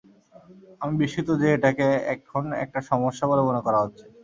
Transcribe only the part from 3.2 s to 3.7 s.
বলে মনে